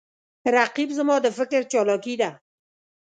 رقیب 0.55 0.89
زما 0.97 1.15
د 1.21 1.27
فکر 1.37 1.61
چالاکي 1.71 2.15
ده 2.21 2.29